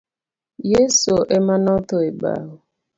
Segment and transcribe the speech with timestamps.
[0.71, 2.51] Yeso emanotho e bao.